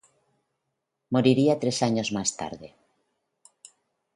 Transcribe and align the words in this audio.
Moriría 1.13 1.59
tres 1.59 1.83
años 1.83 2.11
más 2.11 2.35
tarde. 2.35 2.73